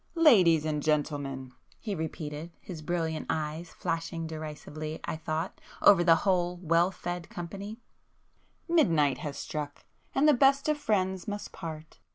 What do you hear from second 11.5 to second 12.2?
part!